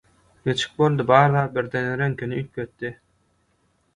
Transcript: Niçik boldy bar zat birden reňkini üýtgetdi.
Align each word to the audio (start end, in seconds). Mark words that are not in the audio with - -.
Niçik 0.47 0.71
boldy 0.81 1.05
bar 1.11 1.27
zat 1.35 1.51
birden 1.57 1.91
reňkini 2.01 2.39
üýtgetdi. 2.39 2.93